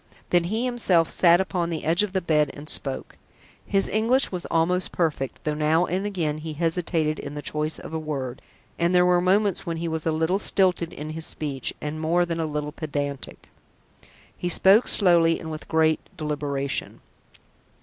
[0.31, 3.17] Then he himself sat upon the edge of the bed and spoke.
[3.63, 7.93] His English was almost perfect, though now and again he hesitated in the choice of
[7.93, 8.41] a word,
[8.79, 12.25] and there were moments when he was a little stilted in his speech, and more
[12.25, 13.51] than a little pedantic.
[14.35, 17.01] He spoke slowly and with great deliberation.